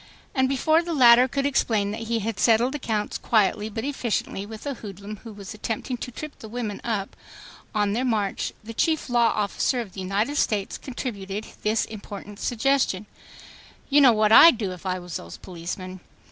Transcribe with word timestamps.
And 0.33 0.49
before 0.49 0.81
the 0.81 0.95
latter 0.95 1.27
could 1.27 1.45
explain 1.45 1.91
that 1.91 2.07
he 2.07 2.21
had 2.21 2.39
settled 2.39 2.73
accounts 2.73 3.19
quietly 3.19 3.69
but 3.69 3.83
efficiently 3.83 4.47
with 4.47 4.65
a 4.65 4.73
hoodlum 4.73 5.17
who 5.17 5.31
was 5.31 5.53
attempting 5.53 5.95
to 5.97 6.09
trip 6.09 6.39
the 6.39 6.49
women 6.49 6.81
up 6.83 7.15
on 7.75 7.93
their 7.93 8.03
march, 8.03 8.51
the 8.63 8.73
chief 8.73 9.09
law 9.11 9.31
officer 9.35 9.79
of 9.79 9.93
the 9.93 9.99
United 10.01 10.37
States 10.37 10.79
contributed 10.79 11.45
this 11.61 11.85
important 11.85 12.39
suggestion: 12.39 13.05
"You 13.91 14.01
know 14.01 14.11
what 14.11 14.31
I'd 14.31 14.57
do 14.57 14.71
if 14.71 14.87
I 14.87 14.97
was 14.97 15.17
those 15.17 15.37
policemen. 15.37 15.99